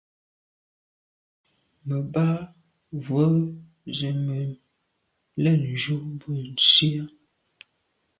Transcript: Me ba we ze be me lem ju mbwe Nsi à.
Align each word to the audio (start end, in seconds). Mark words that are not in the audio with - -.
Me 1.85 1.97
ba 2.13 2.27
we 3.09 3.23
ze 3.97 4.09
be 4.13 4.19
me 4.25 4.37
lem 5.43 5.61
ju 5.81 5.95
mbwe 6.13 6.33
Nsi 6.53 6.89
à. 7.03 7.03